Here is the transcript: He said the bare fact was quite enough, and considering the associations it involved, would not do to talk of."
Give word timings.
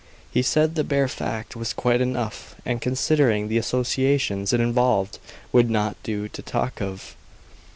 He 0.31 0.41
said 0.41 0.73
the 0.73 0.83
bare 0.83 1.07
fact 1.07 1.55
was 1.55 1.73
quite 1.73 2.01
enough, 2.01 2.55
and 2.65 2.81
considering 2.81 3.49
the 3.49 3.59
associations 3.59 4.51
it 4.51 4.59
involved, 4.59 5.19
would 5.51 5.69
not 5.69 5.95
do 6.01 6.27
to 6.27 6.41
talk 6.41 6.81
of." 6.81 7.15